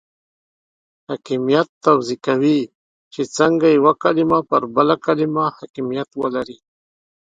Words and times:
حاکمیت 1.07 1.67
توضیح 1.85 2.19
کوي 2.25 2.59
چې 3.13 3.21
څنګه 3.37 3.67
یوه 3.77 3.93
کلمه 4.03 4.39
پر 4.49 4.61
بله 4.75 4.95
کلمه 5.05 5.43
حاکمیت 5.57 6.09
ولري. 6.21 6.57